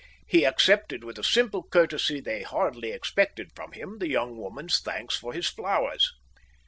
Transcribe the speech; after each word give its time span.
He 0.25 0.45
accepted 0.45 1.03
with 1.03 1.19
a 1.19 1.23
simple 1.23 1.61
courtesy 1.61 2.19
they 2.19 2.41
hardly 2.41 2.89
expected 2.91 3.51
from 3.55 3.73
him 3.73 3.99
the 3.99 4.09
young 4.09 4.35
woman's 4.35 4.79
thanks 4.79 5.15
for 5.15 5.31
his 5.31 5.47
flowers. 5.47 6.11